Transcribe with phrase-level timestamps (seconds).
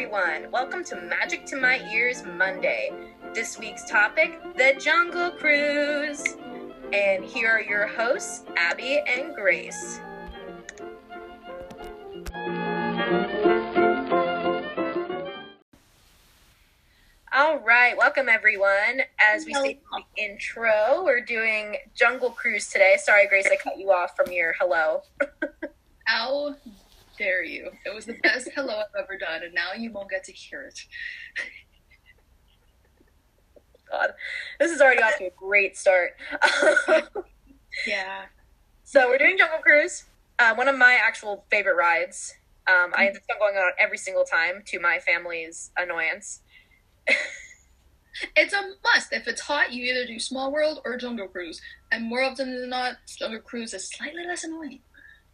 [0.00, 0.50] everyone.
[0.50, 2.90] Welcome to Magic to My Ears Monday.
[3.34, 6.24] This week's topic the Jungle Cruise.
[6.90, 10.00] And here are your hosts, Abby and Grace.
[17.30, 19.02] All right, welcome everyone.
[19.20, 19.78] As we say in
[20.16, 22.96] the intro, we're doing Jungle Cruise today.
[22.98, 25.02] Sorry, Grace, I cut you off from your hello.
[26.04, 26.56] How
[27.20, 27.70] dare you?
[27.84, 30.62] It was the best hello I've ever done, and now you won't get to hear
[30.62, 30.80] it.
[33.90, 34.12] God,
[34.58, 36.12] this is already off to a great start.
[37.86, 38.22] Yeah.
[38.82, 40.06] so we're doing Jungle Cruise,
[40.40, 42.34] uh, one of my actual favorite rides.
[42.66, 46.40] Um, I insist on going on every single time to my family's annoyance.
[48.36, 49.12] It's a must.
[49.12, 51.62] If it's hot, you either do Small World or Jungle Cruise.
[51.92, 54.80] And more often than not, Jungle Cruise is slightly less annoying.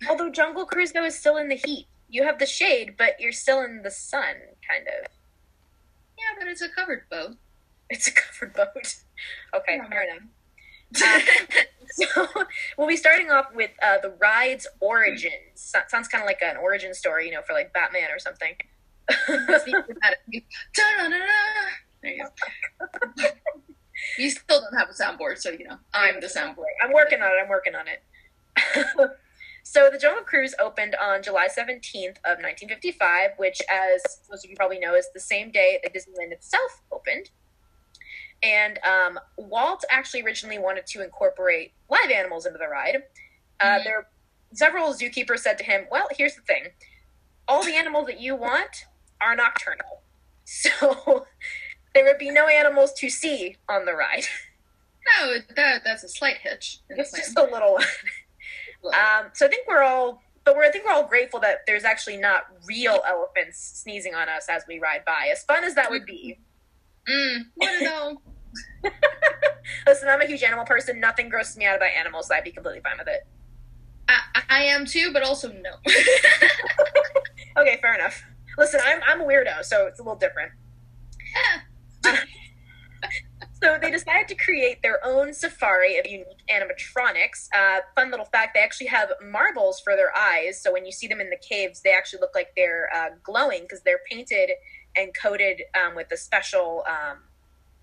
[0.08, 1.86] Although Jungle Cruise though is still in the heat.
[2.08, 4.34] You have the shade, but you're still in the sun,
[4.68, 5.10] kind of.
[6.18, 7.32] Yeah, but it's a covered boat.
[7.90, 8.94] It's a covered boat.
[9.54, 10.22] Okay, fair enough.
[11.88, 12.26] So
[12.76, 15.32] we'll be starting off with uh, the ride's origins.
[15.54, 18.54] So- sounds kind of like an origin story, you know, for like Batman or something.
[22.02, 23.24] There you go.
[24.18, 26.74] you still don't have a soundboard, so you know I'm the soundboard.
[26.82, 27.42] I'm working on it.
[27.42, 29.10] I'm working on it.
[29.68, 34.56] So the Jungle Cruise opened on July 17th of 1955, which, as most of you
[34.56, 37.30] probably know, is the same day that Disneyland itself opened.
[38.44, 43.02] And um, Walt actually originally wanted to incorporate live animals into the ride.
[43.58, 43.84] Uh, Mhm.
[43.84, 44.08] There,
[44.54, 46.68] several zookeepers said to him, "Well, here's the thing:
[47.48, 48.84] all the animals that you want
[49.20, 50.02] are nocturnal,
[50.44, 51.26] so
[51.92, 54.26] there would be no animals to see on the ride.
[55.18, 56.78] No, that that's a slight hitch.
[56.88, 57.80] It's just a little."
[58.84, 61.84] Um, so I think we're all, but we're I think we're all grateful that there's
[61.84, 65.28] actually not real elephants sneezing on us as we ride by.
[65.32, 66.38] As fun as that would be.
[67.08, 68.20] Mm, what no?
[69.86, 71.00] Listen, I'm a huge animal person.
[71.00, 73.26] Nothing grosses me out about animals, so I'd be completely fine with it.
[74.08, 75.70] I, I am too, but also no.
[77.56, 78.22] Okay, fair enough.
[78.58, 80.52] Listen, I'm I'm a weirdo, so it's a little different.
[83.66, 87.48] So they decided to create their own safari of unique animatronics.
[87.52, 91.08] Uh, fun little fact: they actually have marbles for their eyes, so when you see
[91.08, 94.50] them in the caves, they actually look like they're uh, glowing because they're painted
[94.94, 97.18] and coated um, with a special um,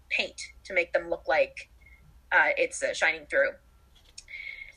[0.09, 1.69] paint to make them look like
[2.31, 3.49] uh, it's uh, shining through.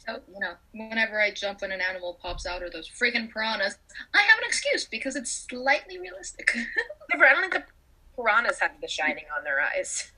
[0.05, 3.79] So, you know, whenever I jump when an animal pops out or those freaking piranhas,
[4.13, 6.51] I have an excuse because it's slightly realistic.
[7.15, 7.65] I don't think the
[8.17, 10.11] piranhas have the shining on their eyes.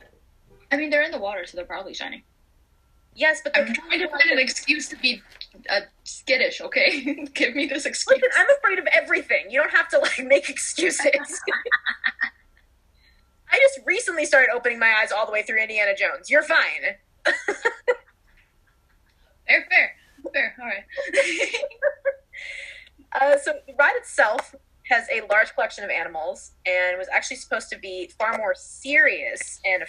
[0.71, 2.23] I mean, they're in the water, so they're probably shining.
[3.15, 5.23] Yes, but they're I'm trying to find an excuse to be
[5.69, 7.27] uh, skittish, okay?
[7.35, 8.21] Give me this excuse.
[8.23, 9.51] Listen, I'm afraid of everything.
[9.51, 11.01] You don't have to like make excuses.
[13.51, 16.31] I just recently started opening my eyes all the way through Indiana Jones.
[16.31, 16.97] You're fine.
[19.49, 19.97] Fair, fair.
[20.35, 20.85] Fair, alright.
[23.19, 24.55] Uh, so the ride itself
[24.91, 29.61] has a large collection of animals and was actually supposed to be far more serious
[29.65, 29.87] and a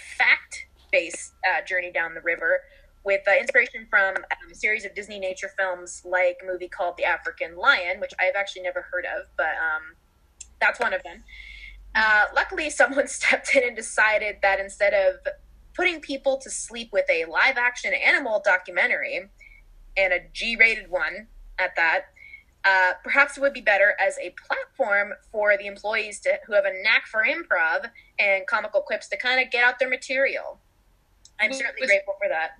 [0.90, 2.60] fact-based uh, journey down the river
[3.04, 6.96] with uh, inspiration from um, a series of Disney nature films like a movie called
[6.98, 9.96] The African Lion, which I've actually never heard of, but um,
[10.60, 11.22] that's one of them.
[11.94, 15.16] Uh, luckily, someone stepped in and decided that instead of
[15.74, 19.30] putting people to sleep with a live action animal documentary
[19.96, 22.06] and a G rated one at that,
[22.64, 26.66] uh, perhaps it would be better as a platform for the employees to, who have
[26.66, 30.58] a knack for improv and comical quips to kind of get out their material.
[31.40, 32.50] I'm certainly grateful for that.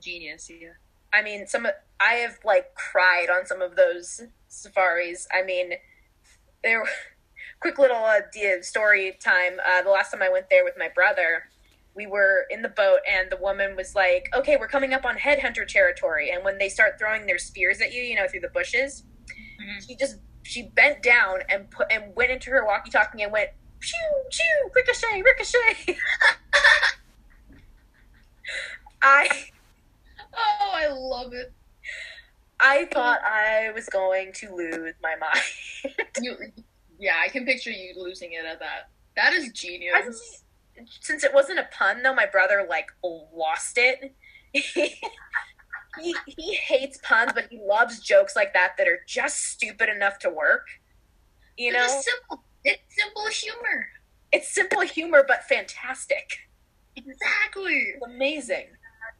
[0.00, 0.68] Genius, yeah.
[1.12, 1.66] I mean, some
[2.00, 5.26] I have like cried on some of those safaris.
[5.32, 5.72] I mean,
[6.62, 6.84] there.
[7.60, 8.20] Quick little uh,
[8.60, 9.54] story time.
[9.66, 11.44] Uh, the last time I went there with my brother,
[11.94, 15.16] we were in the boat, and the woman was like, "Okay, we're coming up on
[15.16, 18.50] headhunter territory." And when they start throwing their spears at you, you know, through the
[18.50, 19.04] bushes,
[19.60, 19.86] Mhm.
[19.86, 23.50] she just she bent down and put and went into her walkie-talkie and went,
[23.80, 25.98] "Pew, pew, ricochet, ricochet."
[29.02, 29.28] I
[30.36, 31.52] Oh, I love it.
[32.60, 35.96] I thought I was going to lose my mind.
[36.20, 36.36] You,
[36.98, 38.88] yeah, I can picture you losing it at that.
[39.16, 39.92] That is genius.
[39.94, 44.14] Surprisingly, Since it wasn't a pun, though, my brother like lost it.
[46.00, 50.18] he he hates puns, but he loves jokes like that that are just stupid enough
[50.20, 50.66] to work.
[51.56, 52.44] You know, just simple.
[52.64, 53.86] It's simple humor.
[54.32, 56.38] it's simple humor but fantastic.
[56.96, 57.94] Exactly.
[57.94, 58.66] It's amazing.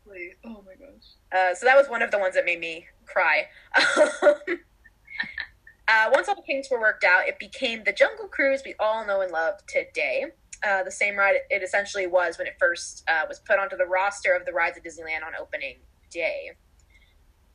[0.07, 0.33] Exactly.
[0.45, 1.05] Oh my gosh.
[1.33, 3.47] Uh, so that was one of the ones that made me cry.
[5.89, 9.07] Uh, once all the kinks were worked out, it became the Jungle Cruise we all
[9.07, 10.25] know and love today.
[10.67, 13.87] Uh, the same ride it essentially was when it first uh, was put onto the
[13.87, 15.77] roster of the rides at Disneyland on opening
[16.11, 16.53] day.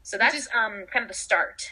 [0.04, 1.72] So that's is- um, kind of the start.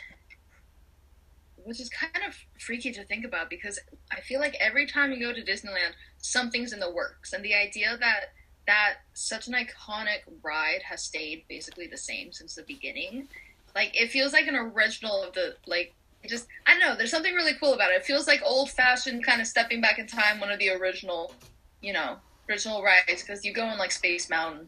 [1.56, 3.80] which is kind of freaky to think about because
[4.12, 7.54] I feel like every time you go to Disneyland, something's in the works, and the
[7.54, 8.32] idea that
[8.70, 13.28] that such an iconic ride has stayed basically the same since the beginning,
[13.76, 15.94] like it feels like an original of the like.
[16.22, 16.96] It just I don't know.
[16.98, 17.96] There's something really cool about it.
[17.96, 20.40] It feels like old fashioned, kind of stepping back in time.
[20.40, 21.34] One of the original,
[21.82, 22.18] you know,
[22.50, 24.68] original rides because you go on like Space Mountain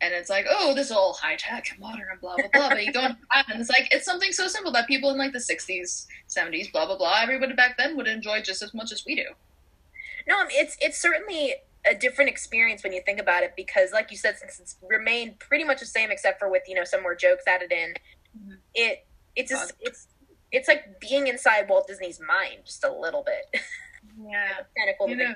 [0.00, 2.68] and it's like, oh, this is all high tech and modern and blah blah blah.
[2.70, 3.16] but you go on
[3.48, 6.86] and it's like it's something so simple that people in like the '60s, '70s, blah
[6.86, 9.26] blah blah, everybody back then would enjoy just as much as we do.
[10.26, 11.54] No, um, it's it's certainly
[11.90, 15.38] a different experience when you think about it because, like you said, since it's remained
[15.38, 17.94] pretty much the same except for with you know some more jokes added in,
[18.38, 18.58] Mhm.
[18.74, 19.06] it
[19.36, 20.08] it's just, it's
[20.52, 23.62] it's like being inside Walt Disney's mind just a little bit.
[24.20, 25.08] Yeah, kind of cool.
[25.10, 25.34] you know.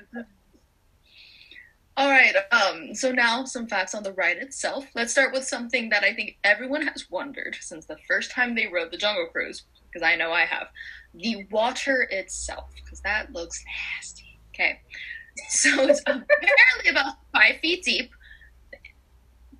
[1.95, 2.33] All right.
[2.51, 2.95] Um.
[2.95, 4.85] So now some facts on the ride itself.
[4.95, 8.67] Let's start with something that I think everyone has wondered since the first time they
[8.67, 10.67] rode the Jungle Cruise, because I know I have.
[11.13, 13.63] The water itself, because that looks
[13.95, 14.39] nasty.
[14.53, 14.81] Okay.
[15.49, 18.11] So it's apparently about five feet deep.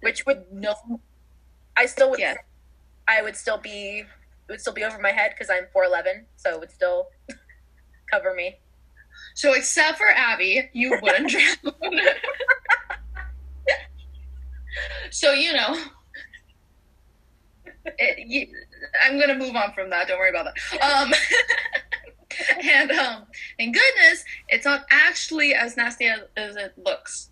[0.02, 0.76] Which would No.
[1.76, 2.36] I still would Yeah.
[3.08, 6.26] I would still be it would still be over my head because I'm four eleven,
[6.36, 7.08] so it would still
[8.12, 8.60] cover me.
[9.36, 11.74] So except for Abby, you wouldn't drown.
[15.12, 15.78] so you know,
[17.86, 18.48] it, you,
[19.06, 20.08] I'm gonna move on from that.
[20.08, 20.82] Don't worry about that.
[20.82, 21.14] Um,
[22.64, 23.24] and um,
[23.58, 27.30] goodness, it's not actually as nasty as, as it looks.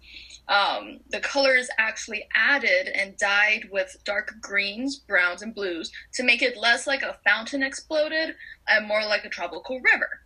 [0.48, 6.24] Um, the color is actually added and dyed with dark greens, browns, and blues to
[6.24, 8.36] make it less like a fountain exploded
[8.68, 10.21] and more like a tropical river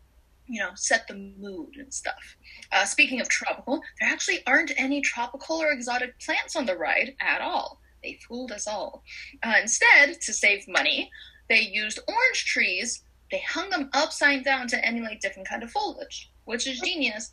[0.47, 2.37] you know, set the mood and stuff.
[2.71, 7.15] Uh, speaking of tropical, there actually aren't any tropical or exotic plants on the ride
[7.19, 7.79] at all.
[8.03, 9.03] They fooled us all.
[9.43, 11.09] Uh, instead, to save money,
[11.49, 13.03] they used orange trees.
[13.35, 17.29] They hung them upside down to emulate different kind of foliage, which is genius.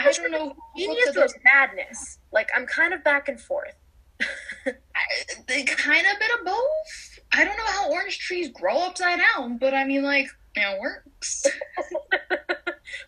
[0.00, 0.56] I don't know.
[0.76, 2.18] Genius or madness?
[2.32, 3.76] Like I'm kind of back and forth.
[4.66, 4.72] I-
[5.46, 7.20] they kind of bit of both.
[7.30, 10.26] I don't know how orange trees grow upside down, but I mean, like,
[10.56, 11.46] it works.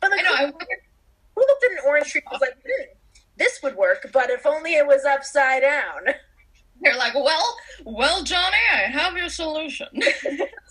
[0.01, 0.33] But like I know.
[0.35, 0.67] I who, wonder
[1.35, 2.85] who looked at an orange tree was like, hmm,
[3.37, 6.15] this would work, but if only it was upside down.
[6.81, 9.89] They're like, well, well, Johnny, I have your solution.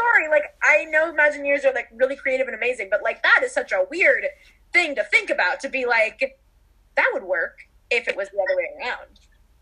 [0.00, 3.52] Sorry, like I know Imagineers are like really creative and amazing, but like that is
[3.52, 4.24] such a weird
[4.72, 6.38] thing to think about to be like
[6.96, 7.58] that would work
[7.90, 9.20] if it was the other way around.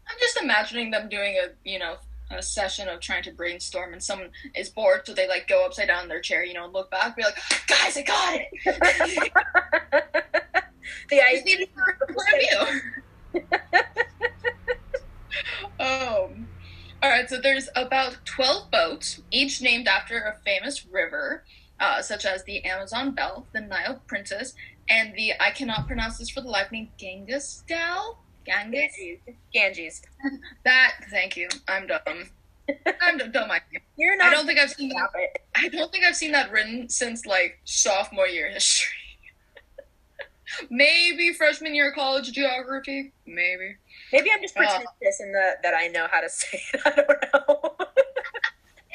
[0.08, 1.96] I'm just imagining them doing a, you know,
[2.30, 5.88] a session of trying to brainstorm, and someone is bored, so they like go upside
[5.88, 8.38] down in their chair, you know, and look back, and be like, guys, I got
[8.40, 8.48] it.
[11.10, 11.66] the I need a
[13.34, 13.46] review.
[15.80, 16.48] um,
[17.02, 21.44] all right, so there's about 12 boats, each named after a famous river,
[21.78, 24.54] uh, such as the Amazon Belle, the Nile Princess,
[24.90, 28.18] and the, I cannot pronounce this for the life of me, Genghis Gal?
[28.44, 29.18] Ganges?
[29.52, 30.02] Ganges.
[30.64, 31.48] That, thank you.
[31.68, 32.00] I'm dumb.
[33.02, 33.30] I'm dumb.
[33.30, 33.80] Don't mind me.
[33.96, 35.10] You're I don't think I've seen that.
[35.14, 35.42] it.
[35.54, 38.90] I don't think I've seen that written since like sophomore year history.
[40.70, 43.12] Maybe freshman year college geography.
[43.26, 43.76] Maybe.
[44.12, 44.60] Maybe I'm just Uh.
[44.60, 46.80] pretentious in the that I know how to say it.
[46.84, 47.74] I don't know.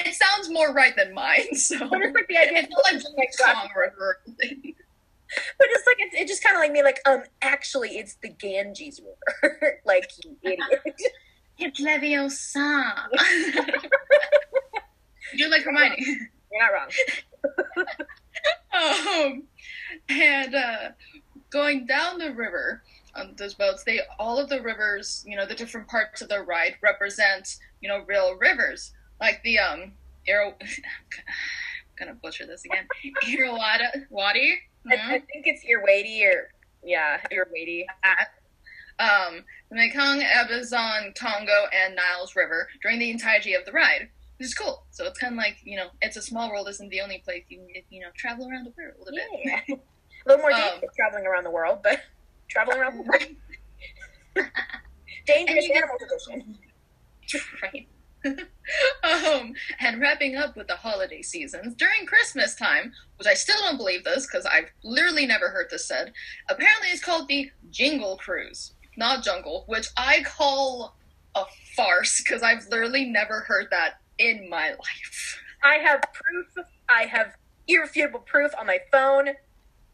[0.05, 1.47] It sounds more right than mine.
[1.55, 2.69] So but it's like the idea it's
[3.05, 3.95] not like song river.
[3.99, 4.73] or anything.
[5.57, 8.29] But it's like it's, it just kind of like me, like um, actually, it's the
[8.29, 8.99] Ganges
[9.41, 9.79] River.
[9.85, 11.01] like you idiot.
[11.57, 12.93] It's Leviosa.
[15.33, 15.95] You're like Hermione.
[16.51, 16.71] You're not
[18.73, 19.27] wrong.
[19.27, 19.43] um,
[20.09, 20.89] and uh,
[21.53, 22.81] going down the river
[23.15, 26.41] on those boats, they all of the rivers, you know, the different parts of the
[26.41, 28.91] ride represent, you know, real rivers.
[29.21, 29.93] Like the um,
[30.27, 32.87] Iro- I'm gonna butcher this again.
[33.27, 34.55] Irrawaddy, Wadi.
[34.89, 36.49] I, I think it's Irwady or
[36.83, 37.85] yeah, Irwady.
[38.99, 44.47] um, the Mekong, Amazon, Congo, and Niles River during the entirety of the ride, which
[44.47, 44.85] is cool.
[44.91, 47.43] So it's kind of like you know, it's a small world isn't the only place
[47.47, 49.61] you can you know travel around the world a bit.
[49.67, 49.75] Yeah.
[50.25, 52.01] a little more Um, traveling around the world, but
[52.49, 53.23] traveling around the world.
[54.35, 54.49] Dangerous
[55.27, 56.57] And you get- animals edition.
[57.63, 57.87] right.
[59.03, 63.77] um, and wrapping up with the holiday seasons during Christmas time, which I still don't
[63.77, 66.13] believe this because I've literally never heard this said.
[66.49, 70.95] Apparently, it's called the Jingle Cruise, not Jungle, which I call
[71.35, 71.43] a
[71.75, 75.39] farce because I've literally never heard that in my life.
[75.63, 76.65] I have proof.
[76.89, 77.35] I have
[77.67, 79.29] irrefutable proof on my phone.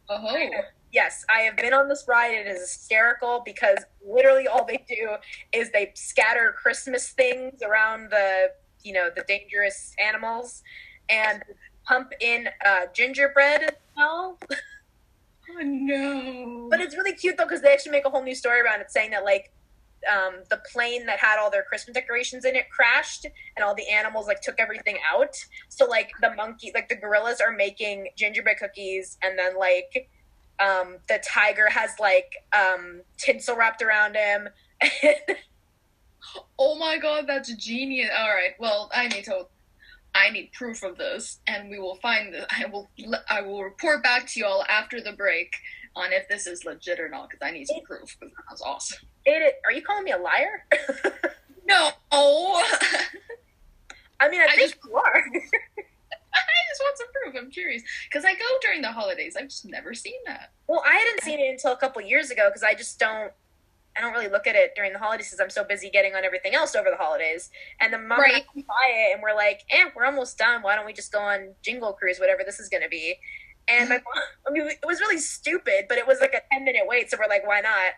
[0.09, 0.49] Oh,
[0.91, 2.33] Yes, I have been on this ride.
[2.33, 5.15] It is hysterical because literally all they do
[5.53, 8.47] is they scatter Christmas things around the,
[8.83, 10.63] you know, the dangerous animals,
[11.09, 11.43] and
[11.85, 14.39] pump in uh, gingerbread smell.
[15.51, 16.67] oh no!
[16.71, 18.89] But it's really cute though because they actually make a whole new story around it,
[18.89, 19.51] saying that like
[20.11, 23.87] um, the plane that had all their Christmas decorations in it crashed, and all the
[23.89, 25.35] animals like took everything out.
[25.69, 30.09] So like the monkey, like the gorillas are making gingerbread cookies, and then like
[30.59, 34.49] um, the tiger has like um, tinsel wrapped around him.
[36.59, 38.09] oh my god, that's genius!
[38.17, 39.47] All right, well, I need to.
[40.15, 42.33] I need proof of this, and we will find.
[42.33, 42.89] The, I will.
[43.29, 45.53] I will report back to y'all after the break
[45.95, 48.15] on if this is legit or not, because I need some proof.
[48.19, 49.07] Because that was awesome.
[49.25, 50.65] it, are you calling me a liar?
[51.67, 51.91] No.
[52.11, 52.67] Oh.
[54.19, 55.23] I mean, I, I think just- you are.
[56.33, 57.35] I just want some proof.
[57.43, 59.35] I'm curious because I go during the holidays.
[59.37, 60.51] I've just never seen that.
[60.67, 63.31] Well, I hadn't seen it until a couple years ago because I just don't.
[63.97, 66.23] I don't really look at it during the holidays because I'm so busy getting on
[66.23, 67.49] everything else over the holidays.
[67.81, 68.33] And the mom Right.
[68.35, 70.61] and I buy it, and we're like, "Eh, we're almost done.
[70.61, 73.19] Why don't we just go on Jingle Cruise, whatever this is going to be?"
[73.67, 76.63] And my mom, I mean, it was really stupid, but it was like a ten
[76.63, 77.93] minute wait, so we're like, "Why not?"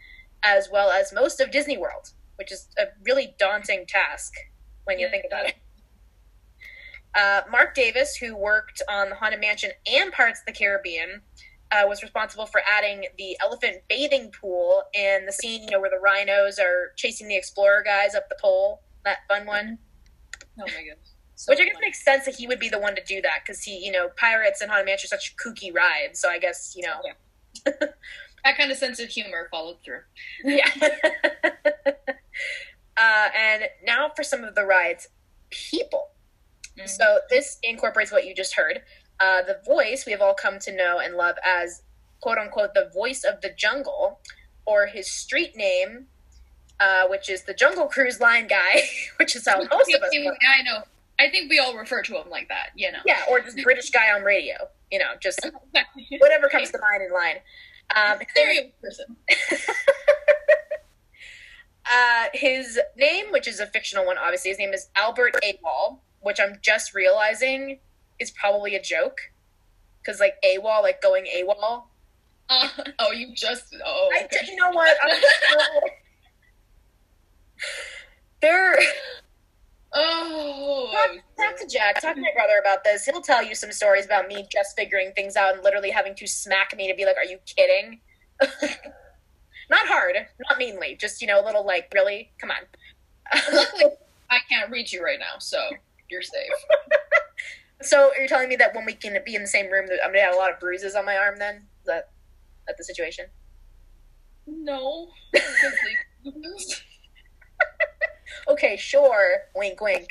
[0.44, 4.34] as well as most of Disney World, which is a really daunting task
[4.84, 5.10] when you Yeah.
[5.10, 5.54] think about it.
[7.14, 11.22] Uh, Marc Davis, who worked on the Haunted Mansion and Pirates of the Caribbean,
[11.72, 15.90] uh, was responsible for adding the elephant bathing pool and the scene, you know, where
[15.90, 18.82] the rhinos are chasing the explorer guys up the pole.
[19.04, 19.78] That fun one.
[20.58, 21.14] Oh my goodness.
[21.36, 21.86] So Which I guess funny.
[21.86, 24.10] makes sense that he would be the one to do that because he, you know,
[24.16, 26.20] Pirates and Haunted Mansion are such kooky rides.
[26.20, 27.00] So I guess, you know,
[28.44, 30.00] that kind of sense of humor followed through.
[30.44, 30.68] yeah.
[32.96, 35.08] uh, and now for some of the rides,
[35.48, 36.08] people.
[36.78, 36.88] Mhm.
[36.88, 38.82] So this incorporates what you just heard.
[39.18, 41.82] Uh, the voice we have all come to know and love as
[42.20, 44.20] quote unquote the voice of the jungle,
[44.66, 46.06] or his street name,
[46.78, 48.82] uh, which is the Jungle Cruise Line guy,
[49.18, 50.10] which is how most of us.
[50.12, 50.32] know.
[50.58, 50.82] I know.
[51.18, 52.70] I think we all refer to him like that.
[52.74, 53.00] You know.
[53.04, 54.54] Yeah, or just British guy on radio.
[54.90, 55.40] You know, just
[56.18, 57.36] whatever comes to mind in line.
[57.94, 59.16] Um, Stereo person.
[61.90, 66.38] uh, his name, which is a fictional one, obviously, his name is Albert Awol, which
[66.40, 67.80] I'm just realizing
[68.18, 69.18] is probably a joke.
[70.00, 71.84] Because, like, AWOL, like going AWOL.
[72.48, 73.76] Uh, oh, you just.
[73.84, 74.10] Oh.
[74.14, 74.38] I, okay.
[74.48, 74.96] you know what?
[75.02, 75.12] I'm
[78.40, 78.76] They're.
[79.92, 80.90] Oh.
[80.92, 82.00] Talk, talk to Jack.
[82.00, 83.04] Talk to my brother about this.
[83.04, 86.26] He'll tell you some stories about me just figuring things out and literally having to
[86.26, 88.00] smack me to be like, "Are you kidding?"
[89.70, 90.14] not hard,
[90.48, 92.30] not meanly, just you know, a little like, "Really?
[92.40, 92.58] Come on."
[93.52, 93.84] Luckily,
[94.30, 95.58] I can't reach you right now, so
[96.10, 96.50] you're safe.
[97.82, 100.12] so, you're you telling me that when we can be in the same room, I'm
[100.12, 101.36] gonna have a lot of bruises on my arm?
[101.38, 102.10] Then is that
[102.66, 103.26] that the situation?
[104.46, 105.08] No.
[108.48, 109.42] Okay, sure.
[109.54, 110.08] Wink, wink.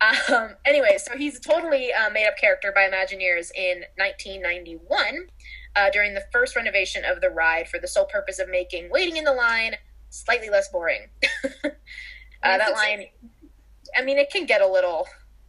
[0.00, 5.26] Um, anyway, so he's a totally uh, made up character by Imagineers in 1991
[5.74, 9.16] uh, during the first renovation of the ride for the sole purpose of making waiting
[9.16, 9.74] in the line
[10.10, 11.08] slightly less boring.
[11.64, 11.70] uh,
[12.42, 13.06] that line,
[13.96, 15.06] I mean, it can get a little.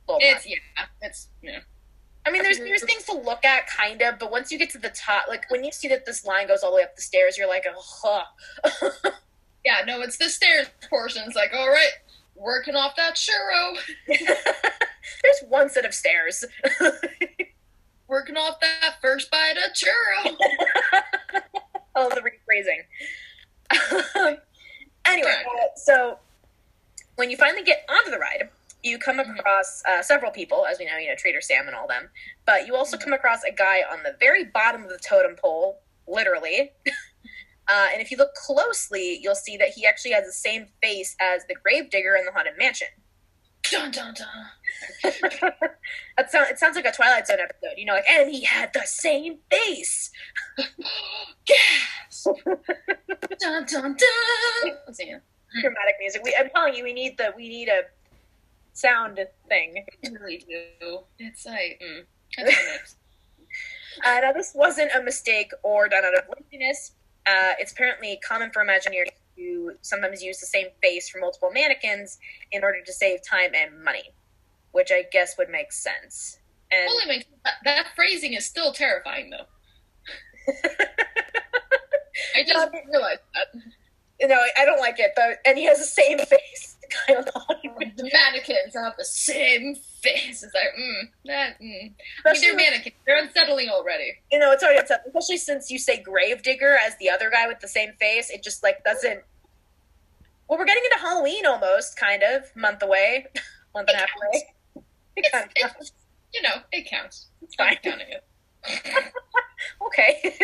[0.08, 0.56] little it's much.
[0.78, 0.86] yeah.
[1.02, 1.60] It's yeah.
[2.26, 4.78] I mean, there's there's things to look at, kind of, but once you get to
[4.78, 7.02] the top, like when you see that this line goes all the way up the
[7.02, 8.24] stairs, you're like, oh,
[8.64, 9.12] huh.
[9.66, 11.24] Yeah, no, it's the stairs portion.
[11.28, 11.92] It's like, all right,
[12.36, 13.78] working off that churro,
[14.08, 16.46] There's one set of stairs.
[18.08, 20.36] working off that first bite of churro.
[21.96, 22.84] oh, the rephrasing.
[25.06, 26.20] anyway, uh, so
[27.20, 28.48] when you finally get onto the ride,
[28.82, 29.38] you come Mhm.
[29.38, 32.10] across uh, several people, as we know, you know, Trader Sam and all them.
[32.46, 35.82] But you also come across a guy on the very bottom of the totem pole,
[36.08, 36.72] literally.
[37.68, 41.18] uh, and if you look closely, you'll see that he actually has the same face
[41.20, 42.88] as the gravedigger in the haunted mansion.
[43.70, 44.50] Dun dun dun.
[45.04, 48.72] that sound, it sounds like a Twilight Zone episode, you know, like, and he had
[48.74, 50.10] the same face.
[51.46, 52.28] Gas.
[53.40, 55.22] dun dun dun.
[55.62, 56.24] Dramatic music.
[56.24, 57.82] We, I'm telling you, we need the we need a
[58.74, 59.86] sound thing.
[60.06, 61.00] I really do.
[61.18, 62.06] It's like, mm.
[64.06, 66.92] Uh, now, this wasn't a mistake or done out of laziness.
[67.28, 72.18] Uh, it's apparently common for Imagineers to sometimes use the same face for multiple mannequins
[72.52, 74.14] in order to save time and money,
[74.72, 76.40] which I guess would make sense.
[76.72, 79.46] And Only makes that, that phrasing is still terrifying though.
[82.36, 83.62] I just realized that.
[84.22, 85.12] No, I don't like it.
[85.16, 86.78] But and he has the same face.
[87.08, 87.96] The the haunted mansion.
[87.98, 90.44] The mannequins have the same face.
[90.44, 91.94] It's like, mm, that, mm.
[92.26, 92.96] I mean, they're mannequins.
[93.06, 94.14] They're unsettling already.
[94.32, 97.60] you know, it's already upset, especially since you say Gravedigger as the other guy with
[97.60, 98.30] the same face.
[98.32, 99.22] It just like doesn't.
[100.48, 103.28] Well, we're getting into Halloween almost, kind of month away,
[103.76, 104.44] month and a half away.
[104.76, 104.84] It
[105.18, 105.92] It's, kind of it's,
[106.34, 107.28] you know, it counts.
[107.44, 108.24] It's fine counting it.
[109.86, 110.40] okay.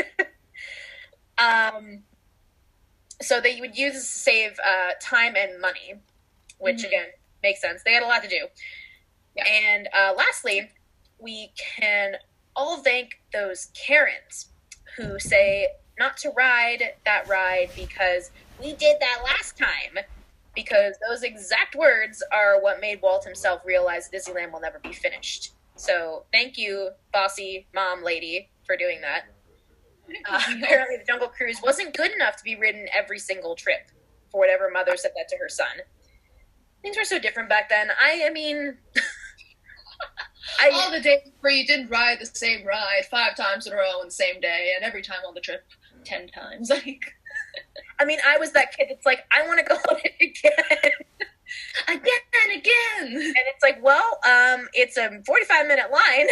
[1.40, 2.04] um,
[3.22, 5.96] so they would use to save uh, time and money,
[6.58, 6.88] which Mhm.
[6.88, 7.08] again
[7.44, 7.84] makes sense.
[7.84, 8.48] They had a lot to do.
[9.36, 9.46] Yeah.
[9.48, 10.72] And uh, lastly,
[11.20, 12.18] we can
[12.56, 14.50] all thank those Karens
[14.98, 15.68] who say
[16.00, 20.04] not to ride that ride because we did that last time.
[20.56, 25.52] Because those exact words are what made Walt himself realize Disneyland will never be finished.
[25.76, 29.26] So thank you, bossy mom lady, for doing that.
[30.30, 33.90] Uh, apparently, the Jungle Cruise wasn't good enough to be ridden every single trip.
[34.32, 35.68] For whatever mother said that to her son.
[36.82, 37.88] Things were so different back then.
[38.00, 38.78] I, I mean,
[40.62, 43.76] All I the days where you didn't ride the same ride five times in a
[43.76, 45.64] row on the same day, and every time on the trip
[46.04, 46.72] ten times.
[46.86, 47.14] Like
[48.00, 50.92] I mean, I was that kid that's like, I want to go on it again,
[51.88, 53.14] again and again.
[53.14, 56.28] and it's like, well, um, it's a forty-five minute line.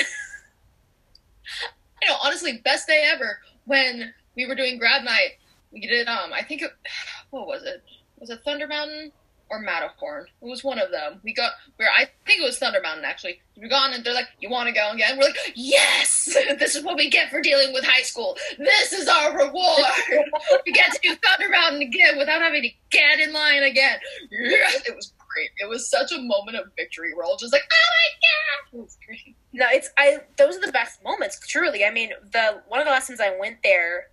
[2.02, 5.38] You know, honestly, best day ever when we were doing grad night.
[5.72, 6.72] We did um, I think it,
[7.30, 7.84] what was it?
[8.20, 9.12] Was it Thunder Mountain
[9.50, 10.28] or Matterhorn?
[10.42, 11.20] It was one of them.
[11.24, 13.42] We got where I think it was Thunder Mountain actually.
[13.60, 16.36] We gone and they're like, "You want to go again?" We're like, "Yes!
[16.60, 18.38] This is what we get for dealing with high school.
[18.58, 19.84] This is our reward.
[20.66, 23.98] we get to do Thunder Mountain again without having to get in line again."
[24.32, 24.84] Yes!
[24.88, 25.50] It was great.
[25.60, 27.14] It was such a moment of victory.
[27.14, 29.36] We're all just like, "Oh my god!" It was great.
[29.52, 30.20] No, it's I.
[30.38, 31.40] Those are the best moments.
[31.48, 34.10] Truly, I mean, the one of the lessons I went there,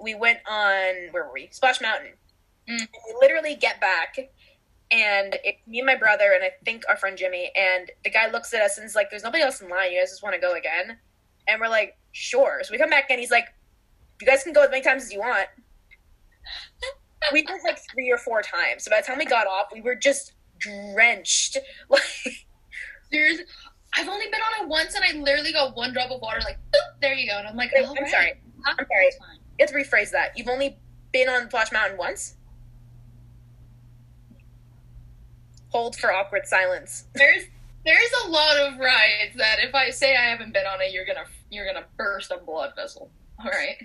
[0.00, 1.48] we went on where were we?
[1.52, 2.12] Splash Mountain.
[2.68, 2.80] Mm.
[2.80, 4.16] We literally get back,
[4.90, 8.30] and it's me and my brother, and I think our friend Jimmy, and the guy
[8.30, 9.92] looks at us and is like, "There's nobody else in line.
[9.92, 10.98] You guys just want to go again?"
[11.46, 13.48] And we're like, "Sure." So we come back and he's like,
[14.20, 15.48] "You guys can go as many times as you want."
[17.32, 18.84] we did like three or four times.
[18.84, 21.56] So by the time we got off, we were just drenched.
[21.88, 22.02] Like.
[23.10, 23.38] there's,
[23.96, 26.40] I've only been on it once, and I literally got one drop of water.
[26.44, 28.32] Like, boop, there you go, and I'm like, Wait, I'm right, sorry.
[28.66, 28.86] I'm sorry.
[29.04, 30.36] that's fine." You have to rephrase that.
[30.36, 30.78] You've only
[31.12, 32.36] been on Splash Mountain once?
[35.70, 37.04] Hold for awkward silence.
[37.14, 37.44] There's
[37.84, 41.06] there's a lot of rides that if I say I haven't been on it, you're
[41.06, 43.10] gonna you're gonna burst a blood vessel.
[43.42, 43.74] All right.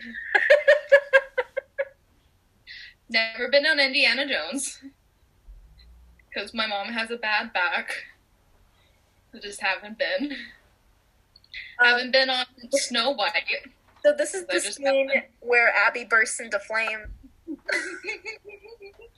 [3.10, 4.82] Never been on Indiana Jones
[6.34, 7.92] because my mom has a bad back.
[9.34, 10.36] I just haven't been.
[11.80, 13.32] Um, haven't been on Snow White.
[14.04, 17.06] so this is the scene where Abby bursts into flame.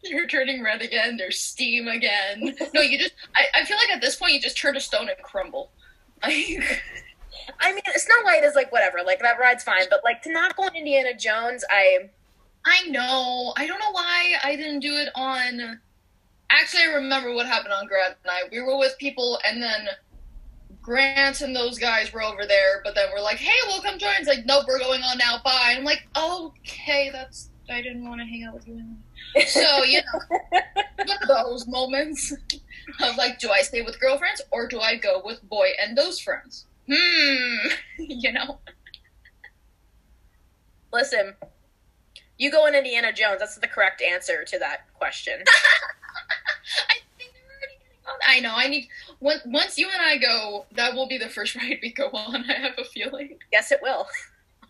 [0.04, 1.18] You're turning red again.
[1.18, 2.56] There's steam again.
[2.74, 3.14] No, you just.
[3.36, 5.72] I, I feel like at this point you just turn to stone and crumble.
[6.24, 6.82] Like,
[7.60, 10.56] I mean, Snow White is like whatever, like that ride's fine, but like to not
[10.56, 12.10] go on Indiana Jones, I
[12.66, 13.54] I know.
[13.58, 15.80] I don't know why I didn't do it on.
[16.50, 18.50] Actually, I remember what happened on grad night.
[18.52, 19.88] We were with people, and then
[20.86, 22.82] Grant and those guys were over there.
[22.84, 25.42] But then we're like, "Hey, we'll come join." It's like, "Nope, we're going on now.
[25.44, 29.48] Bye." And I'm like, "Okay, that's." I didn't want to hang out with you anyway.
[29.48, 30.62] So you know,
[31.28, 32.32] those moments
[33.02, 36.20] of like, do I stay with girlfriends or do I go with boy and those
[36.20, 36.68] friends?
[36.88, 37.70] Hmm.
[37.98, 38.60] you know.
[40.94, 41.34] listen.
[42.38, 43.40] You go in Indiana Jones.
[43.40, 45.44] That's the correct answer to that question.
[46.90, 48.54] I think they're already I know.
[48.56, 51.92] I need once once you and I go, that will be the first ride we
[51.92, 52.50] go on.
[52.50, 53.38] I have a feeling.
[53.52, 54.08] Yes, it will.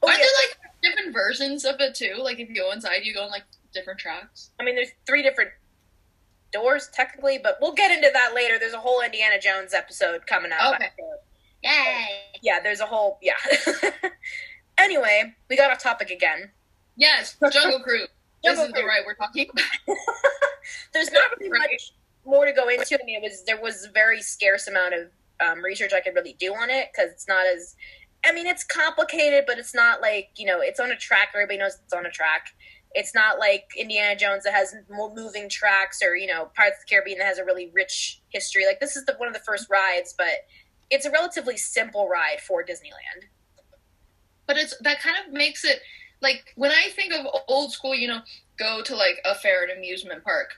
[0.01, 0.25] Oh, Aren't yeah.
[0.25, 2.15] there like different versions of it too?
[2.21, 4.51] Like if you go inside, you go on like different tracks.
[4.59, 5.51] I mean, there's three different
[6.51, 8.57] doors technically, but we'll get into that later.
[8.59, 10.75] There's a whole Indiana Jones episode coming up.
[10.75, 10.89] Okay.
[11.63, 12.07] Yay!
[12.41, 13.33] Yeah, there's a whole yeah.
[14.77, 16.51] anyway, we got off topic again.
[16.95, 18.07] Yes, Jungle Cruise.
[18.45, 19.97] This is the ride we're talking about.
[20.93, 21.69] There's not really Right.
[21.71, 21.93] much
[22.25, 22.99] more to go into.
[23.01, 26.15] I mean, it was there was a very scarce amount of um, research I could
[26.15, 27.75] really do on it because it's not as.
[28.25, 31.29] I mean, it's complicated, but it's not like you know, it's on a track.
[31.35, 32.47] Everybody knows it's on a track.
[32.93, 36.95] It's not like Indiana Jones that has moving tracks, or you know, Pirates of the
[36.95, 38.65] Caribbean that has a really rich history.
[38.65, 40.47] Like this is the, one of the first rides, but
[40.89, 43.25] it's a relatively simple ride for Disneyland.
[44.47, 45.79] but it's that kind of makes it
[46.21, 48.21] like when I think of old school, you know,
[48.57, 50.51] go to like a fair and amusement park.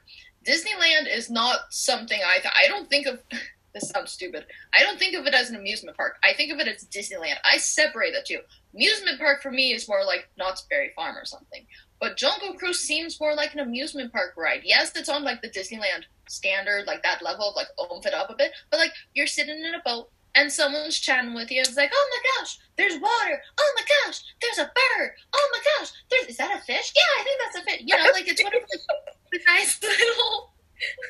[0.46, 3.20] Disneyland is not something I th- I don't think of.
[3.74, 4.46] This sounds stupid.
[4.74, 6.16] I don't think of it as an amusement park.
[6.24, 7.36] I think of it as Disneyland.
[7.46, 8.40] I separate the two.
[8.74, 11.64] Amusement park for me is more like Knott's Berry Farm or something.
[12.00, 14.62] But Jungle Cruise seems more like an amusement park ride.
[14.64, 18.32] Yes, it's on like the Disneyland standard, like that level of like oomph it up
[18.32, 18.52] a bit.
[18.72, 21.62] But like you're sitting in a boat and someone's chatting with you.
[21.62, 23.42] It's like, oh my gosh, there's water.
[23.60, 25.12] Oh my gosh, there's a bird.
[25.34, 26.94] Oh my gosh, there's is that a fish?
[26.96, 27.82] Yeah, I think that's a fish.
[27.86, 28.62] You know, like it's one of
[29.32, 30.54] the, nice little,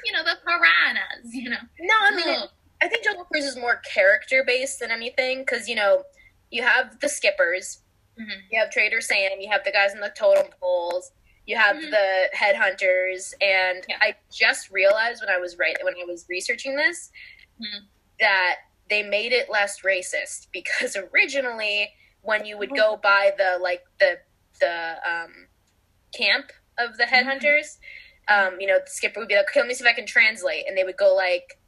[0.06, 1.34] you know, the piranhas.
[1.34, 2.48] You know, No, I mean, Oh.
[2.82, 6.04] I think Jungle Cruise is more character based than anything because you know
[6.52, 7.80] you have the skippers,
[8.20, 8.42] Mhm.
[8.52, 11.12] you have Trader Sam, you have the guys in the totem poles,
[11.46, 11.90] you have Mhm.
[11.92, 13.98] the headhunters, and Yeah.
[14.00, 17.12] I just realized when I was right when I was researching this
[17.60, 17.88] Mhm.
[18.20, 18.58] that
[18.90, 21.90] they made it less racist because originally
[22.22, 24.18] when you would go by the like the
[24.60, 25.48] the um,
[26.16, 27.78] camp of the headhunters,
[28.28, 30.06] um, you know, the skipper would be like, okay, let me see if I can
[30.06, 30.66] translate.
[30.68, 31.60] And they would go like,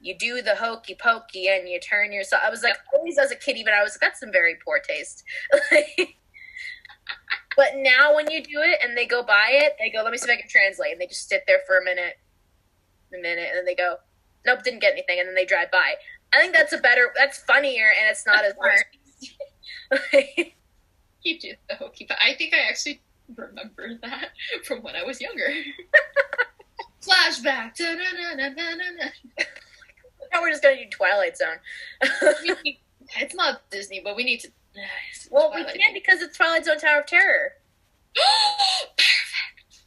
[0.00, 2.42] you do the hokey pokey and you turn yourself.
[2.44, 4.80] I was like, always as a kid, even I was like, that's some very poor
[4.80, 5.22] taste.
[7.56, 10.18] but now when you do it and they go by it, they go, let me
[10.18, 10.92] see if I can translate.
[10.92, 12.14] And they just sit there for a minute,
[13.12, 13.96] a minute, and then they go,
[14.44, 15.18] nope, didn't get anything.
[15.18, 15.94] And then they drive by.
[16.34, 18.86] I think that's a better, that's funnier and it's not as Smart.
[21.22, 22.06] you do the hokey.
[22.08, 23.00] But I think I actually
[23.34, 24.30] remember that
[24.64, 25.46] from when I was younger.
[27.02, 27.78] Flashback.
[30.32, 31.58] Now we're just going to do Twilight Zone.
[33.18, 34.48] It's not Disney, but we need to.
[35.30, 37.52] well, we can't because it's Twilight Zone Tower of Terror.
[38.96, 39.84] Perfect.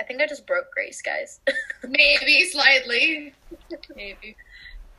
[0.00, 1.40] I think I just broke Grace, guys.
[1.88, 3.34] Maybe slightly.
[3.96, 4.36] Maybe.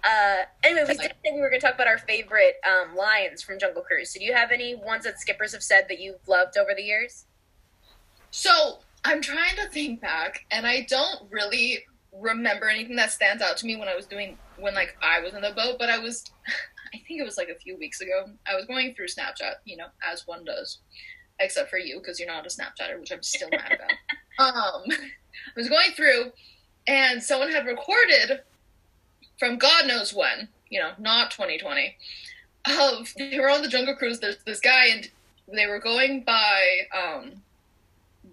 [0.04, 3.60] Uh, anyway, we did we were going to talk about our favorite um, lines from
[3.60, 4.14] Jungle Cruise.
[4.14, 6.84] So, do you have any ones that skippers have said that you've loved over the
[6.84, 7.26] years?
[8.32, 11.80] So I'm trying to think back, and I don't really
[12.14, 15.34] remember anything that stands out to me when I was doing when like I was
[15.34, 15.78] in the boat.
[15.80, 16.24] But I was,
[16.94, 18.26] I think it was like a few weeks ago.
[18.48, 20.80] I was going through Snapchat, you know, as one does,
[21.40, 23.92] except for you because you're not a Snapchatter, which I'm still mad about.
[24.40, 24.54] Um,
[24.88, 26.32] I was going through,
[26.88, 28.40] and someone had recorded
[29.39, 31.95] from God knows when, you know, not 2020.
[32.69, 34.19] Of they were on the Jungle Cruise.
[34.19, 35.10] There's this guy, and
[35.52, 36.62] they were going by
[36.95, 37.32] um,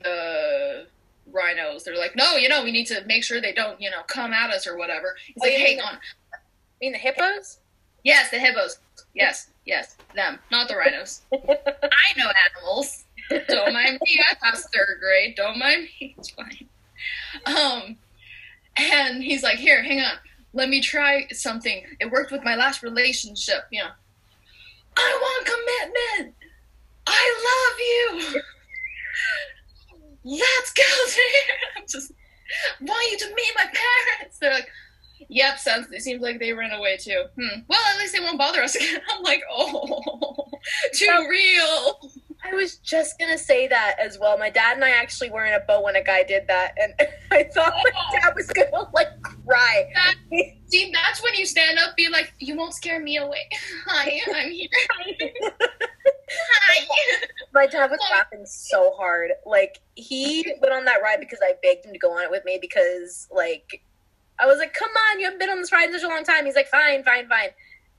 [0.03, 0.87] the
[1.33, 1.85] rhinos.
[1.85, 4.33] They're like, no, you know, we need to make sure they don't, you know, come
[4.33, 5.17] at us or whatever.
[5.27, 5.95] He's Oh, like, hang on.
[6.35, 6.39] I
[6.81, 7.59] mean, the hippos?
[8.05, 8.79] Yes, the hippos.
[9.15, 11.23] Yes, yes, them, not the rhinos.
[11.33, 13.05] I know animals.
[13.49, 14.21] Don't mind me.
[14.31, 15.35] I passed third grade.
[15.37, 16.15] Don't mind me.
[16.19, 16.69] It's fine.
[17.47, 17.97] Um,
[18.77, 20.17] and he's like, here, hang on.
[20.57, 21.83] Let me try something.
[22.01, 23.67] It worked with my last relationship.
[23.71, 23.91] You know,
[24.97, 26.35] I want commitment.
[27.07, 28.41] I love you.
[30.25, 30.83] Let's go
[31.15, 31.57] there.
[31.77, 32.11] I'm just
[32.81, 34.39] want you to meet my parents.
[34.39, 34.71] They're like,
[35.29, 35.87] Yep, sounds.
[35.93, 37.25] It seems like they ran away too.
[37.39, 37.61] Hmm.
[37.69, 39.01] Well, at least they won't bother us again.
[39.13, 40.51] I'm like, oh,
[40.95, 42.13] too real.
[42.45, 44.39] I was just going to say that as well.
[44.39, 46.95] My dad and I actually were in a boat when a guy did that, and
[47.31, 49.09] I thought my dad was going to, like,
[49.47, 49.91] cry.
[49.95, 50.15] That,
[50.67, 53.49] see, that's when you stand up, be like, you won't scare me away.
[53.87, 54.69] Hi, I'm here.
[56.31, 56.87] Hi.
[57.55, 59.31] My dad was laughing so hard.
[59.47, 62.45] Like he went on that ride because I begged him to go on it with
[62.45, 63.83] me because like
[64.39, 66.25] I was like, "Come on, you haven't been on this ride in such a long
[66.25, 67.49] time." He's like, "Fine, fine, fine."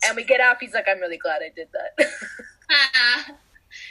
[0.05, 0.57] And we get off.
[0.59, 2.07] He's like, "I'm really glad I did that."
[2.69, 3.31] Ah.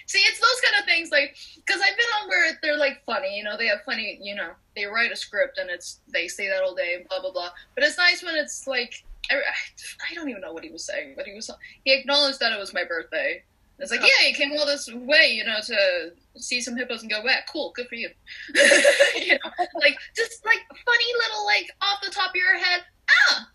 [0.07, 3.37] See, it's those kind of things, like, because I've been on where they're like funny,
[3.37, 6.49] you know, they have funny, you know, they write a script and it's they say
[6.49, 7.51] that all day, and blah blah blah.
[7.75, 11.15] But it's nice when it's like, I, I don't even know what he was saying,
[11.17, 11.51] but he was
[11.85, 13.43] he acknowledged that it was my birthday.
[13.79, 17.11] It's like, yeah, you came all this way, you know, to see some hippos and
[17.11, 17.47] go back.
[17.53, 18.09] Cool, good for you.
[18.55, 23.49] you know, like just like funny little like off the top of your head, ah,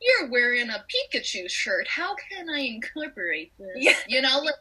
[0.00, 1.88] you're wearing a Pikachu shirt.
[1.88, 3.76] How can I incorporate this?
[3.76, 3.94] Yeah.
[4.06, 4.54] You know, like,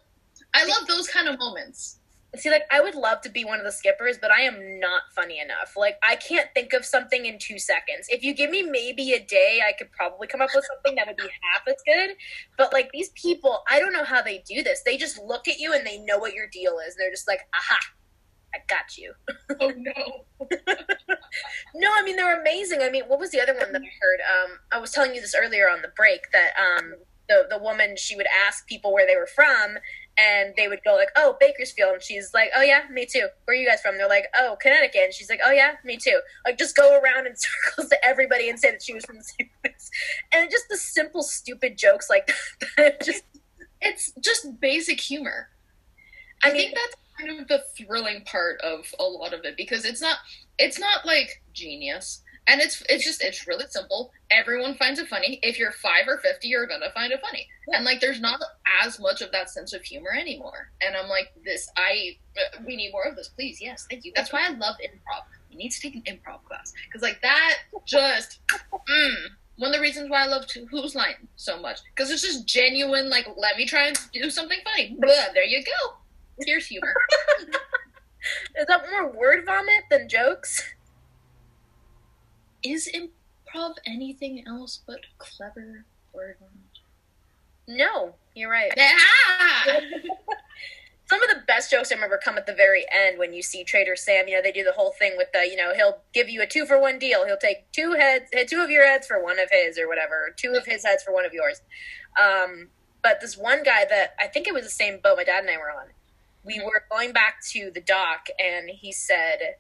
[0.54, 2.00] I love those kind of moments.
[2.36, 5.04] See, like, I would love to be one of the skippers, but I am not
[5.16, 5.74] funny enough.
[5.78, 8.08] Like, I can't think of something in two seconds.
[8.10, 11.06] If you give me maybe a day, I could probably come up with something that
[11.06, 12.16] would be half as good.
[12.58, 14.82] But, like, these people, I don't know how they do this.
[14.84, 16.96] They just look at you and they know what your deal is.
[16.96, 17.80] They're just like, aha,
[18.56, 19.14] I got you.
[19.62, 20.26] Oh no.
[21.76, 22.82] No, I mean, they're amazing.
[22.82, 24.20] I mean, what was the other one that I heard?
[24.22, 26.94] Um, I was telling you this earlier on the break that um,
[27.30, 29.76] the, the woman, she would ask people where they were from,
[30.18, 33.56] and they would go like, "Oh, Bakersfield," and she's like, "Oh yeah, me too." Where
[33.56, 33.98] are you guys from?
[33.98, 37.28] They're like, "Oh, Connecticut," and she's like, "Oh yeah, me too." Like just go around
[37.28, 39.90] in circles to everybody and say that she was from the same place,
[40.34, 42.32] and just the simple, stupid jokes like
[42.78, 43.04] that.
[43.04, 43.24] Just,
[43.82, 45.50] It's just basic humor.
[46.44, 49.56] I I, mean- think that's kind of the thrilling part of a lot of it
[49.58, 50.18] because it's not
[50.58, 52.22] it's not like genius.
[52.46, 54.12] And it's it's just it's really simple.
[54.30, 55.40] Everyone finds it funny.
[55.44, 57.48] If you're five or fifty, you're gonna find it funny.
[57.70, 58.42] And like, there's not
[58.82, 60.72] as much of that sense of humor anymore.
[60.82, 62.18] And I'm like, this I
[62.66, 63.60] we need more of this, please.
[63.62, 64.12] Yes, thank you.
[64.16, 65.24] That's why I love improv.
[65.50, 69.14] You need to take an improv class because like that just mm,
[69.58, 72.48] one of the reasons why I love to, Whose Line so much because it's just
[72.48, 73.10] genuine.
[73.10, 74.96] Like, let me try and do something funny.
[75.00, 75.98] Blah, there you go.
[76.46, 76.94] Here's humor.
[78.58, 80.74] is that more word vomit than jokes?
[82.64, 86.38] Is improv anything else but clever word?
[87.68, 88.72] No, you're right.
[88.80, 89.66] Ah!
[91.06, 93.64] Some of the best jokes I remember come at the very end when you see
[93.64, 94.28] Trader Sam.
[94.28, 96.48] You know, they do the whole thing with the, you know, he'll give you a
[96.48, 97.26] two for one deal.
[97.26, 100.34] He'll take two heads, two of your heads for one of his, or whatever, or
[100.36, 101.62] two of his heads for one of yours.
[102.20, 102.70] Um,
[103.04, 105.52] but this one guy that I think it was the same boat my dad and
[105.52, 105.88] I were on.
[106.44, 109.58] We were going back to the dock, and he said,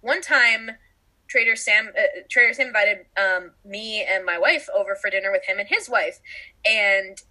[0.00, 0.72] one time
[1.28, 5.44] Trader Sam, uh, Trader Sam invited um, me and my wife over for dinner with
[5.46, 6.20] him and his wife,
[6.64, 7.22] and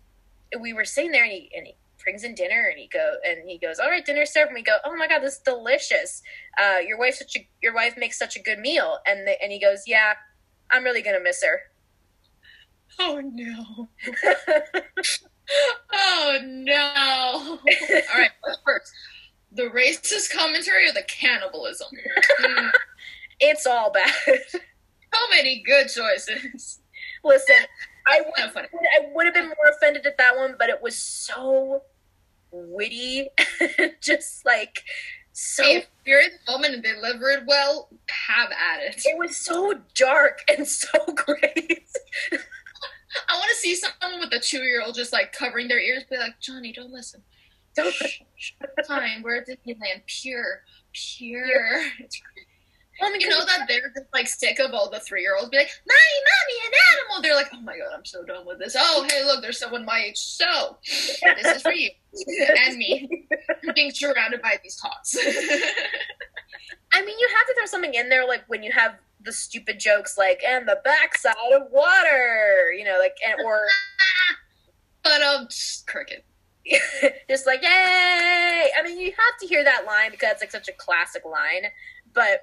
[0.60, 3.50] we were sitting there, and he and he brings in dinner, and he go and
[3.50, 6.22] he goes, "All right, dinner's served." And we go, "Oh my god, this is delicious!
[6.62, 9.52] Uh, your wife such a your wife makes such a good meal." And the, and
[9.52, 10.14] he goes, "Yeah,
[10.72, 11.62] I'm really gonna miss her."
[13.02, 13.90] Oh no.
[15.92, 16.76] Oh no.
[17.60, 18.92] All right, what's first?
[19.52, 21.88] The racist commentary or the cannibalism?
[22.40, 22.68] Hmm,
[23.40, 24.14] it's all bad.
[24.28, 26.80] so many good choices.
[27.24, 27.56] Listen,
[28.08, 28.68] I would, funny.
[28.74, 31.84] I would have been more offended at that one, but it was so
[32.52, 33.30] witty,
[34.02, 34.84] just like
[35.32, 35.64] so.
[35.66, 39.02] If you're in the moment and deliver it well, have at it.
[39.06, 41.88] It was so dark and so great.
[43.28, 46.40] I want to see someone with a two-year-old just like covering their ears, be like,
[46.40, 47.22] Johnny, don't listen.
[47.76, 47.94] Don't-
[48.88, 50.02] Fine, we're at Disneyland.
[50.08, 50.62] Pure,
[50.94, 51.82] pure.
[52.00, 52.22] It's
[53.00, 55.36] Well, I mean, You know that they're just like sick of all the three year
[55.38, 57.22] olds be like, Mommy, Mommy, an animal.
[57.22, 58.76] They're like, oh my god, I'm so done with this.
[58.78, 60.18] Oh, hey, look, there's someone my age.
[60.18, 61.90] So, this is for you
[62.66, 63.28] and me
[63.76, 65.18] being surrounded by these tots.
[66.94, 69.80] I mean, you have to throw something in there, like when you have the stupid
[69.80, 73.62] jokes, like "and the backside of water," you know, like and or
[75.04, 76.26] but, um, just cricket.
[77.30, 77.70] just like "yay."
[78.78, 81.72] I mean, you have to hear that line because it's like such a classic line.
[82.14, 82.42] But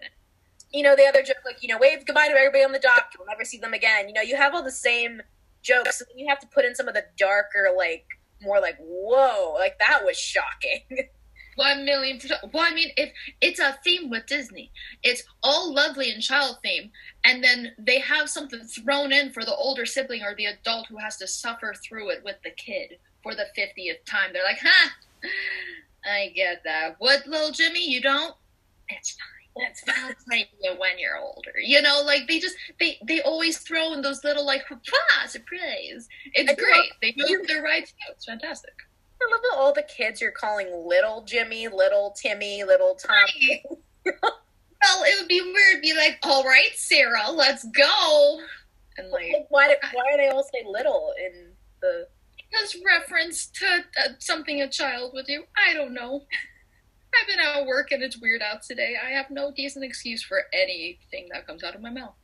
[0.77, 3.11] you know, the other joke, like you know, wave goodbye to everybody on the dock.
[3.17, 4.09] You'll never see them again.
[4.09, 5.23] You know, you have all the same
[5.62, 8.05] jokes, you have to put in some of the darker, like
[8.43, 10.83] more like whoa, like that was shocking.
[11.57, 12.21] One million.
[12.53, 13.11] Well, I mean, if
[13.41, 14.71] it's a theme with Disney,
[15.03, 16.91] it's all lovely and child theme,
[17.25, 20.99] and then they have something thrown in for the older sibling or the adult who
[20.99, 24.35] has to suffer through it with the kid for the fiftieth time.
[24.35, 24.91] They're like, "Huh,
[26.05, 26.97] I get that.
[26.99, 27.91] What, little Jimmy?
[27.91, 28.35] You don't?
[28.91, 29.36] It's fine.
[29.59, 29.83] That's
[30.31, 31.53] you when you're older.
[31.62, 36.09] You know, like they just they they always throw in those little like "Papa, surprise.
[36.35, 36.92] It's I do great.
[37.03, 37.95] They know their right too.
[38.11, 38.75] It's fantastic.
[39.23, 43.62] I love that all the kids you're calling little Jimmy, little Timmy, little Tommy.
[44.83, 45.83] Well, it would be weird.
[45.83, 48.38] Be like, all right, Sarah, let's go.
[48.99, 51.49] And like, Like, why, why are they all say little in
[51.81, 52.07] the?
[52.53, 55.45] has reference to uh, something a child would do.
[55.57, 56.25] I don't know.
[57.20, 58.94] I've been out work and it's weird out today.
[59.02, 62.14] I have no decent excuse for anything that comes out of my mouth.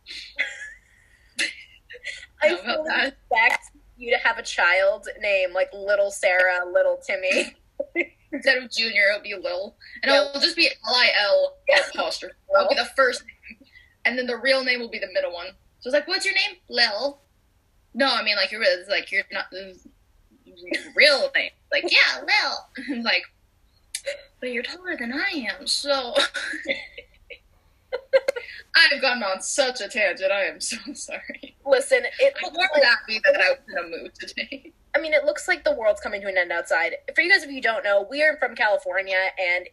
[2.42, 3.14] I fully that?
[3.30, 7.54] expect you to have a child name like Little Sarah, Little Timmy.
[8.32, 9.76] Instead of Junior, it'll be Lil.
[10.02, 11.56] And it'll just be L I L
[11.90, 12.34] apostrophe.
[12.52, 13.68] That'll be the first name.
[14.04, 15.48] And then the real name will be the middle one.
[15.80, 16.56] So it's like, what's your name?
[16.68, 17.20] Lil.
[17.94, 19.46] No, I mean, like, you're it's like, you're not
[20.96, 21.50] real name.
[21.70, 23.02] Like, yeah, Lil.
[23.02, 23.24] Like,
[24.40, 26.14] but you're taller than I am, so.
[28.74, 30.32] I've gone on such a tangent.
[30.32, 31.56] I am so sorry.
[31.64, 34.72] Listen, it looks more like, happy that I was in a mood today.
[34.94, 36.94] I mean, it looks like the world's coming to an end outside.
[37.14, 39.68] For you guys, if you don't know, we are from California, and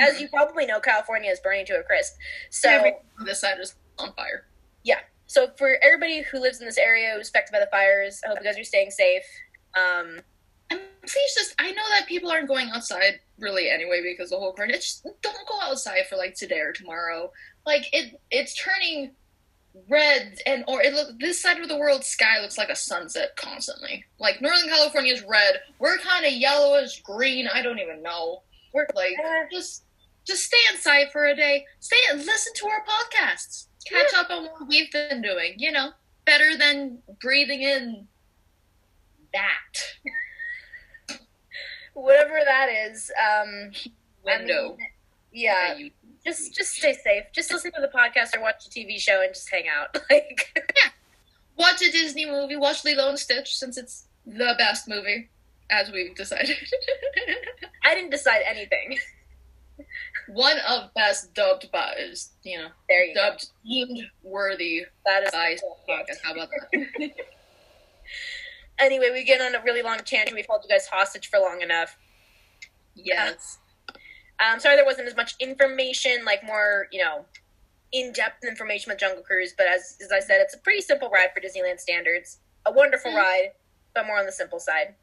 [0.00, 2.14] as you probably know, California is burning to a crisp.
[2.50, 4.46] So, Everything on this side is on fire.
[4.82, 5.00] Yeah.
[5.26, 8.38] So for everybody who lives in this area who's affected by the fires, I hope
[8.38, 9.24] you guys are staying safe.
[9.74, 10.20] Um,
[10.70, 14.52] And please just, I know that people aren't going outside really anyway because the whole
[14.52, 14.80] quarantine.
[14.80, 17.30] Just don't go outside for like today or tomorrow.
[17.66, 19.12] Like it, it's turning
[19.88, 23.36] red and or it look this side of the world sky looks like a sunset
[23.36, 24.04] constantly.
[24.18, 25.60] Like Northern California is red.
[25.78, 27.48] We're kind of yellowish green.
[27.52, 28.42] I don't even know.
[28.72, 29.14] We're like
[29.50, 29.84] just
[30.24, 31.66] just stay inside for a day.
[31.80, 33.66] Stay and listen to our podcasts.
[33.86, 35.54] Catch up on what we've been doing.
[35.58, 35.90] You know,
[36.24, 38.06] better than breathing in
[39.32, 40.12] that
[41.94, 43.70] whatever that is, um,
[44.26, 44.76] I window.
[44.76, 44.88] mean,
[45.32, 45.90] yeah, that you-
[46.24, 47.24] just just stay safe.
[47.32, 49.96] Just listen to the podcast or watch a TV show and just hang out.
[50.10, 50.90] Like, yeah.
[51.56, 52.56] watch a Disney movie.
[52.56, 55.28] Watch Lilo and Stitch since it's the best movie,
[55.70, 56.56] as we've decided.
[57.84, 58.98] I didn't decide anything.
[60.28, 63.28] One of best dubbed by is you know There you go.
[63.30, 66.22] dubbed deemed worthy That is by podcast.
[66.22, 67.10] How about that?
[68.78, 70.34] Anyway, we get on a really long tangent.
[70.34, 71.96] We've held you guys hostage for long enough.
[72.94, 73.58] yes.
[74.40, 77.24] Um, sorry there wasn't as much information, like more, you know,
[77.92, 79.54] in-depth information with Jungle Cruise.
[79.56, 82.38] But as as I said, it's a pretty simple ride for Disneyland standards.
[82.66, 83.16] A wonderful Mhm.
[83.16, 83.52] ride,
[83.94, 84.96] but more on the simple side.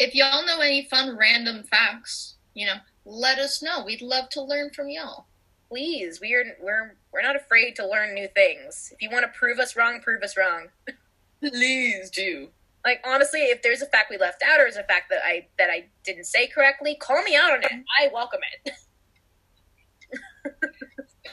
[0.00, 3.84] If y'all know any fun random facts, you know, let us know.
[3.84, 5.26] We'd love to learn from y'all.
[5.68, 8.92] Please, we are we're we're not afraid to learn new things.
[8.92, 10.70] If you want to prove us wrong, prove us wrong.
[11.40, 12.50] Please do.
[12.86, 15.48] Like honestly, if there's a fact we left out or is a fact that I
[15.58, 17.72] that I didn't say correctly, call me out on it.
[18.00, 18.72] I welcome it.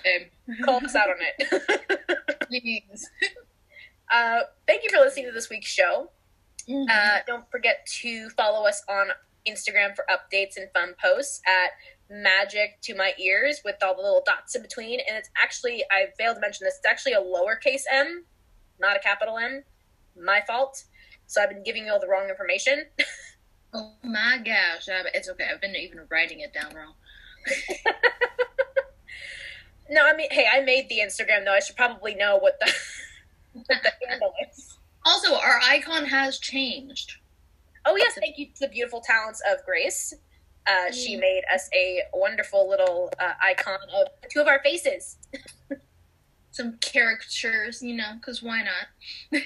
[0.66, 2.39] Call us out on it.
[2.50, 3.08] please.
[4.12, 6.10] uh, thank you for listening to this week's show.
[6.68, 6.89] Mm-hmm.
[6.89, 9.10] Uh, don't forget to follow us on
[9.48, 11.72] Instagram for updates and fun posts at
[12.10, 15.00] magic to my ears with all the little dots in between.
[15.08, 18.26] And it's actually, I failed to mention this, it's actually a lowercase m,
[18.80, 19.63] not a capital M.
[20.20, 20.84] My fault.
[21.28, 22.86] So I've been giving you all the wrong information.
[23.74, 25.46] oh my gosh, I, it's okay.
[25.52, 26.94] I've been even writing it down wrong.
[29.90, 31.54] no, I mean, hey, I made the Instagram though.
[31.54, 32.72] I should probably know what the,
[33.54, 34.78] what the handle is.
[35.06, 37.18] Also, our icon has changed.
[37.86, 40.14] Oh, yes, thank you to the beautiful talents of Grace.
[40.66, 41.20] Uh, She Mm.
[41.20, 45.18] made us a wonderful little uh, icon of two of our faces.
[46.52, 49.42] Some caricatures, you know, because why not?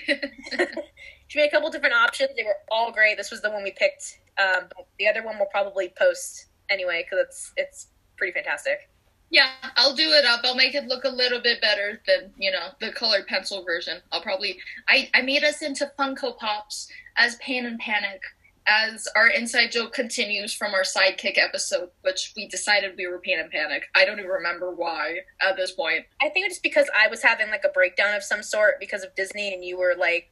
[1.27, 2.29] She made a couple different options.
[2.35, 3.17] They were all great.
[3.17, 4.19] This was the one we picked.
[4.37, 7.87] Um, the other one we'll probably post anyway because it's it's
[8.17, 8.89] pretty fantastic.
[9.29, 10.41] yeah, I'll do it up.
[10.43, 13.99] I'll make it look a little bit better than, you know, the colored pencil version.
[14.11, 14.57] I'll probably.
[14.87, 16.87] I, I made us into Funko Pops
[17.17, 18.21] as Pain and Panic
[18.69, 23.39] as our inside joke continues from our sidekick episode, which we decided we were Pain
[23.39, 23.83] and Panic.
[23.95, 26.05] I don't even remember why at this point.
[26.21, 29.03] I think it's just because I was having like a breakdown of some sort because
[29.03, 30.31] of Disney, and you were like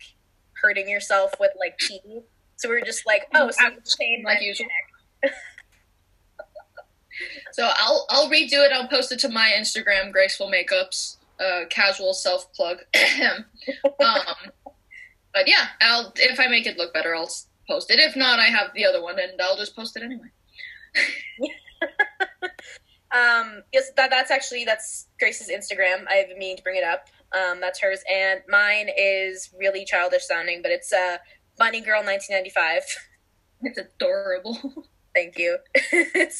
[0.61, 2.21] hurting yourself with like tea.
[2.57, 4.67] So we were just like, oh, so same like usual.
[7.53, 8.71] So I'll I'll redo it.
[8.73, 12.79] I'll post it to my Instagram, Graceful Makeups, uh, casual self plug.
[13.99, 14.35] um,
[15.33, 17.31] but yeah, I'll if I make it look better, I'll
[17.69, 17.99] post it.
[17.99, 20.27] If not, I have the other one, and I'll just post it anyway.
[23.15, 26.05] Um, yes, that that's actually that's Grace's Instagram.
[26.09, 27.07] I've been meaning to bring it up.
[27.35, 31.17] Um, that's hers, and mine is really childish sounding, but it's uh,
[31.57, 32.83] Bunny Girl 1995.
[33.61, 34.87] It's adorable.
[35.15, 35.57] Thank you.
[35.73, 36.33] it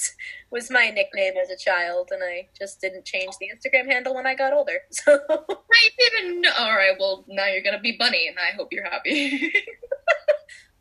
[0.51, 4.27] was my nickname as a child, and I just didn't change the Instagram handle when
[4.27, 4.79] I got older.
[4.91, 6.51] So I didn't know.
[6.58, 9.51] All right, well now you're gonna be Bunny, and I hope you're happy.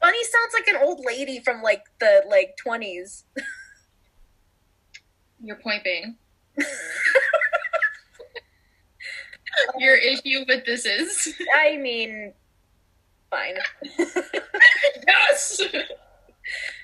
[0.00, 3.24] Bunny sounds like an old lady from like the like 20s.
[5.42, 6.16] Your point being,
[9.78, 12.32] your issue with this is I mean,
[13.30, 13.56] fine.
[15.06, 15.60] yes.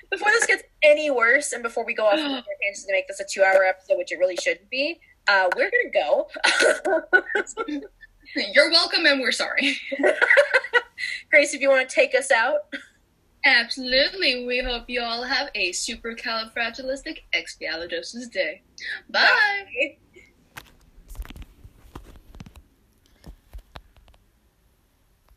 [0.09, 3.25] before this gets any worse, and before we go off on to make this a
[3.29, 6.27] two-hour episode, which it really shouldn't be, uh, we're gonna go.
[8.53, 9.77] You're welcome, and we're sorry.
[11.29, 12.73] Grace, if you want to take us out.
[13.43, 14.45] Absolutely.
[14.45, 18.61] We hope you all have a supercalifragilistic expialidocious day.
[19.09, 19.27] Bye.
[19.65, 19.97] Bye.